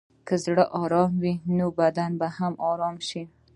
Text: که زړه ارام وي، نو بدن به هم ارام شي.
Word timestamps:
که 0.27 0.35
زړه 0.43 0.63
ارام 0.81 1.11
وي، 1.21 1.33
نو 1.57 1.65
بدن 1.79 2.11
به 2.19 2.27
هم 2.37 2.53
ارام 2.71 2.95
شي. 3.07 3.23